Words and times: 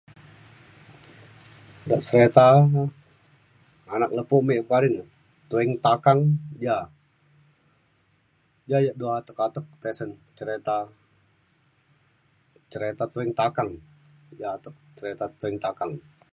da 1.89 1.97
sereta 2.07 2.45
anak 3.95 4.11
lepu' 4.17 4.45
mik 4.47 4.59
bekading 4.63 4.93
de 4.99 5.03
tuing 5.49 5.71
takang 5.87 6.19
ja. 6.67 6.77
ja 8.71 8.77
je 8.85 8.91
du 8.99 9.05
atek 9.17 9.39
atek 9.45 9.65
du 9.71 9.75
tesen 9.83 10.09
cereta 10.37 10.77
cereta 12.71 13.03
tuing 13.13 13.31
takang 13.41 13.71
ja 14.41 14.47
atek 14.57 14.75
cereta 14.97 15.25
tuing 15.41 15.57
takang 15.65 15.91